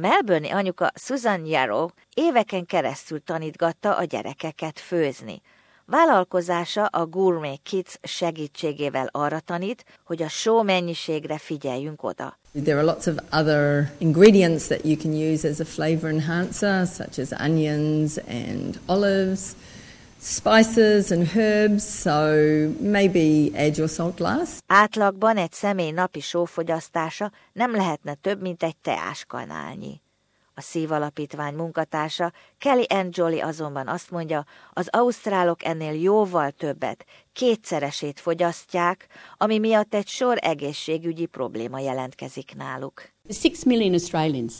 Melbourne 0.00 0.54
anyuka 0.54 0.92
Susan 0.94 1.46
Yarrow 1.46 1.88
éveken 2.14 2.66
keresztül 2.66 3.22
tanítgatta 3.24 3.96
a 3.96 4.04
gyerekeket 4.04 4.80
főzni. 4.80 5.40
Vállalkozása 5.86 6.84
a 6.84 7.06
Gourmet 7.06 7.60
Kids 7.62 7.98
segítségével 8.02 9.08
arra 9.12 9.40
tanít, 9.40 9.84
hogy 10.04 10.22
a 10.22 10.28
só 10.28 10.62
mennyiségre 10.62 11.38
figyeljünk 11.38 12.02
oda. 12.02 12.38
There 12.64 12.76
are 12.76 12.84
lots 12.84 13.06
of 13.06 13.16
other 13.32 13.92
ingredients 13.98 14.66
that 14.66 14.84
you 14.84 14.96
can 14.96 15.12
use 15.12 15.48
as 15.48 15.60
a 15.60 15.64
flavor 15.64 16.10
enhancer, 16.10 16.86
such 16.86 17.18
as 17.18 17.32
onions 17.40 18.16
and 18.28 18.80
olives, 18.86 19.40
spices 20.20 21.10
and 21.10 21.26
herbs, 21.26 21.84
so 21.84 22.72
maybe 22.80 23.50
add 23.54 23.76
your 23.76 23.88
salt 23.88 24.16
glass. 24.16 24.58
Átlagban 24.66 25.36
egy 25.36 25.52
személy 25.52 25.90
napi 25.90 26.20
sófogyasztása 26.20 27.30
nem 27.52 27.74
lehetne 27.74 28.14
több, 28.14 28.40
mint 28.40 28.62
egy 28.62 28.76
teáskanálnyi. 28.76 30.00
A 30.54 30.60
szívalapítvány 30.60 31.54
munkatársa 31.54 32.32
Kelly 32.58 32.86
Anjoli 32.88 33.40
azonban 33.40 33.88
azt 33.88 34.10
mondja, 34.10 34.44
az 34.72 34.88
ausztrálok 34.90 35.64
ennél 35.64 35.92
jóval 35.92 36.50
többet, 36.50 37.04
kétszeresét 37.32 38.20
fogyasztják, 38.20 39.06
ami 39.36 39.58
miatt 39.58 39.94
egy 39.94 40.08
sor 40.08 40.38
egészségügyi 40.40 41.26
probléma 41.26 41.78
jelentkezik 41.78 42.54
náluk. 42.56 43.02
Six 43.28 43.64
million 43.64 43.92
Australians 43.92 44.52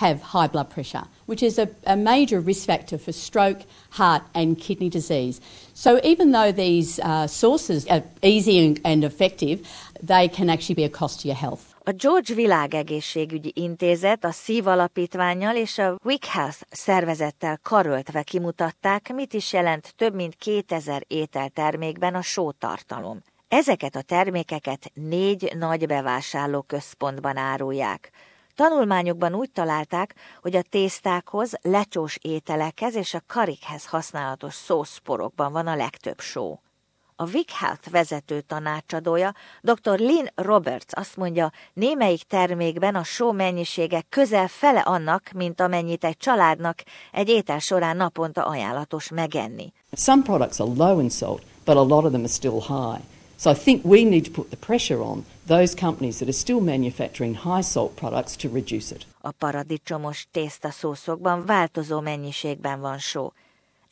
have 0.00 0.22
high 0.22 0.48
blood 0.48 0.70
pressure, 0.70 1.04
which 1.26 1.42
is 1.42 1.58
a, 1.58 1.68
a, 1.84 1.94
major 1.94 2.40
risk 2.40 2.64
factor 2.66 2.98
for 2.98 3.12
stroke, 3.12 3.60
heart, 3.90 4.22
and 4.34 4.58
kidney 4.58 4.88
disease. 4.88 5.40
So, 5.74 6.00
even 6.02 6.32
though 6.32 6.52
these 6.52 6.98
uh, 6.98 7.26
sources 7.26 7.86
are 7.86 8.02
easy 8.22 8.56
and, 8.64 8.80
and 8.82 9.04
effective, 9.04 9.58
they 10.02 10.28
can 10.28 10.48
actually 10.48 10.76
be 10.76 10.84
a 10.84 10.88
cost 10.88 11.20
to 11.20 11.28
your 11.28 11.36
health. 11.36 11.74
A 11.84 11.92
George 11.92 12.34
Világegészségügyi 12.34 13.52
Intézet 13.54 14.24
a 14.24 14.30
Szív 14.30 14.66
Alapítványjal 14.66 15.56
és 15.56 15.78
a 15.78 15.98
Wick 16.04 16.24
Health 16.24 16.62
szervezettel 16.70 17.58
karöltve 17.62 18.22
kimutatták, 18.22 19.12
mit 19.14 19.32
is 19.32 19.52
jelent 19.52 19.92
több 19.96 20.14
mint 20.14 20.34
2000 20.34 21.04
ételtermékben 21.08 22.14
a 22.14 22.22
sótartalom. 22.22 23.22
Ezeket 23.48 23.96
a 23.96 24.02
termékeket 24.02 24.90
négy 24.94 25.52
nagy 25.58 25.86
bevásárló 25.86 26.60
központban 26.62 27.36
árulják. 27.36 28.10
Tanulmányokban 28.60 29.34
úgy 29.34 29.50
találták, 29.50 30.14
hogy 30.42 30.56
a 30.56 30.62
tésztákhoz, 30.62 31.52
lecsós 31.62 32.18
ételekhez 32.22 32.94
és 32.94 33.14
a 33.14 33.22
karikhez 33.26 33.86
használatos 33.86 34.54
szószporokban 34.54 35.52
van 35.52 35.66
a 35.66 35.76
legtöbb 35.76 36.20
só. 36.20 36.60
A 37.16 37.24
Vic 37.24 37.52
Health 37.52 37.90
vezető 37.90 38.40
tanácsadója, 38.40 39.34
dr. 39.60 39.98
Lynn 39.98 40.26
Roberts 40.34 40.92
azt 40.92 41.16
mondja, 41.16 41.52
némelyik 41.72 42.22
termékben 42.22 42.94
a 42.94 43.04
só 43.04 43.32
mennyisége 43.32 44.02
közel 44.08 44.48
fele 44.48 44.80
annak, 44.80 45.30
mint 45.34 45.60
amennyit 45.60 46.04
egy 46.04 46.16
családnak 46.16 46.82
egy 47.12 47.28
étel 47.28 47.58
során 47.58 47.96
naponta 47.96 48.44
ajánlatos 48.44 49.08
megenni. 49.08 49.72
Some 49.92 50.22
products 50.22 50.60
are 50.60 50.70
low 50.76 51.00
in 51.00 51.08
salt, 51.08 51.42
but 51.64 51.76
a 51.76 51.84
lot 51.84 52.04
of 52.04 52.10
them 52.10 52.22
are 52.22 52.32
still 52.32 52.60
high. 52.60 53.09
So 53.40 53.50
I 53.50 53.54
think 53.54 53.84
we 53.84 54.04
need 54.04 54.24
to 54.24 54.30
put 54.30 54.50
the 54.50 54.56
pressure 54.56 55.00
on 55.00 55.24
those 55.46 55.74
companies 55.74 56.18
that 56.18 56.28
are 56.28 56.32
still 56.32 56.60
manufacturing 56.60 57.34
high 57.34 57.62
salt 57.62 57.96
products 57.96 58.36
to 58.36 58.48
reduce 58.48 58.94
it. 58.94 59.06
A 59.20 59.30
paradicsomos 59.30 60.26
tészta 60.30 60.70
szószokban 60.70 61.44
változó 61.44 62.00
mennyiségben 62.00 62.80
van 62.80 62.98
só. 62.98 63.32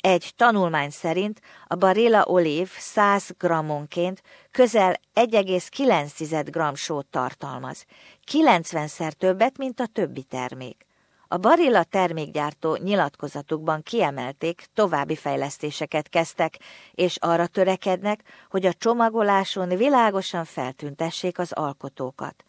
Egy 0.00 0.32
tanulmány 0.36 0.90
szerint 0.90 1.40
a 1.66 1.74
Barilla 1.74 2.24
olív 2.26 2.70
100 2.78 3.30
grammonként 3.38 4.22
közel 4.50 5.00
1,9 5.14 6.72
g 6.72 6.76
sót 6.76 7.06
tartalmaz, 7.06 7.84
90-szer 8.32 9.12
többet, 9.12 9.58
mint 9.58 9.80
a 9.80 9.86
többi 9.86 10.22
termék. 10.22 10.87
A 11.30 11.36
Barilla 11.36 11.84
termékgyártó 11.84 12.76
nyilatkozatukban 12.76 13.82
kiemelték, 13.82 14.66
további 14.74 15.16
fejlesztéseket 15.16 16.08
kezdtek, 16.08 16.58
és 16.92 17.16
arra 17.16 17.46
törekednek, 17.46 18.22
hogy 18.50 18.66
a 18.66 18.72
csomagoláson 18.72 19.68
világosan 19.68 20.44
feltüntessék 20.44 21.38
az 21.38 21.52
alkotókat. 21.52 22.44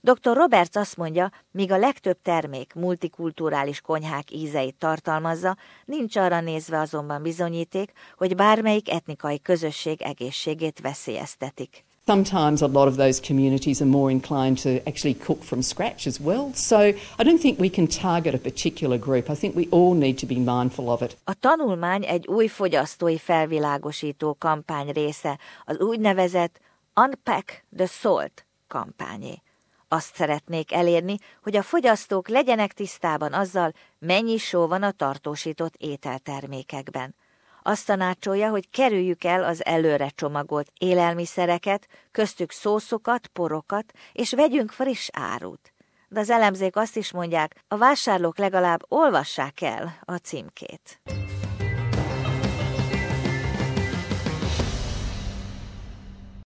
Dr. 0.00 0.36
Roberts 0.36 0.76
azt 0.76 0.96
mondja, 0.96 1.30
míg 1.50 1.72
a 1.72 1.76
legtöbb 1.78 2.18
termék 2.22 2.74
multikulturális 2.74 3.80
konyhák 3.80 4.30
ízeit 4.30 4.76
tartalmazza, 4.78 5.56
nincs 5.84 6.16
arra 6.16 6.40
nézve 6.40 6.78
azonban 6.78 7.22
bizonyíték, 7.22 7.92
hogy 8.16 8.34
bármelyik 8.34 8.90
etnikai 8.90 9.40
közösség 9.40 10.02
egészségét 10.02 10.80
veszélyeztetik. 10.80 11.84
Sometimes 12.04 12.62
a 12.62 12.66
lot 12.66 12.88
of 12.88 12.96
those 12.96 13.20
communities 13.20 13.80
are 13.80 13.90
more 13.90 14.10
inclined 14.10 14.58
to 14.62 14.80
actually 14.88 15.14
cook 15.14 15.44
from 15.44 15.62
scratch 15.62 16.06
as 16.06 16.20
well. 16.20 16.50
So 16.54 16.78
I 17.18 17.22
don't 17.24 17.40
think 17.40 17.60
we 17.60 17.70
can 17.70 17.86
target 17.86 18.34
a 18.34 18.38
particular 18.38 18.98
group. 18.98 19.30
I 19.30 19.36
think 19.36 19.54
we 19.54 19.68
all 19.70 19.94
need 19.94 20.18
to 20.18 20.26
be 20.26 20.34
mindful 20.34 20.90
of 20.90 21.02
it. 21.02 21.16
A 21.24 21.34
tanulmány 21.34 22.04
egy 22.04 22.26
új 22.26 22.46
fogyasztói 22.46 23.18
felvilágosító 23.18 24.36
kampány 24.38 24.90
része, 24.90 25.38
az 25.64 25.78
úgynevezett 25.78 26.60
Unpack 26.94 27.64
the 27.76 27.86
Salt 27.86 28.46
kampányé. 28.68 29.42
Azt 29.88 30.14
szeretnék 30.14 30.72
elérni, 30.72 31.16
hogy 31.42 31.56
a 31.56 31.62
fogyasztók 31.62 32.28
legyenek 32.28 32.72
tisztában 32.72 33.32
azzal, 33.32 33.72
mennyi 33.98 34.36
só 34.36 34.66
van 34.66 34.82
a 34.82 34.90
tartósított 34.90 35.74
ételtermékekben. 35.78 37.14
Azt 37.62 37.86
tanácsolja, 37.86 38.50
hogy 38.50 38.70
kerüljük 38.70 39.24
el 39.24 39.44
az 39.44 39.64
előre 39.64 40.08
csomagolt 40.08 40.72
élelmiszereket, 40.78 41.86
köztük 42.10 42.50
szószokat, 42.50 43.26
porokat, 43.26 43.92
és 44.12 44.32
vegyünk 44.32 44.70
friss 44.70 45.08
árut. 45.12 45.72
De 46.08 46.20
az 46.20 46.30
elemzék 46.30 46.76
azt 46.76 46.96
is 46.96 47.12
mondják, 47.12 47.64
a 47.68 47.76
vásárlók 47.76 48.38
legalább 48.38 48.80
olvassák 48.88 49.60
el 49.60 49.98
a 50.04 50.16
címkét. 50.16 51.00